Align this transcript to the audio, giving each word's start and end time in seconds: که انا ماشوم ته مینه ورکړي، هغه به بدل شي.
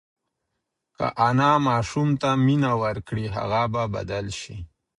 که 0.95 1.05
انا 1.27 1.51
ماشوم 1.67 2.09
ته 2.21 2.29
مینه 2.45 2.71
ورکړي، 2.83 3.25
هغه 3.35 3.63
به 3.73 3.83
بدل 3.95 4.25
شي. 4.39 4.57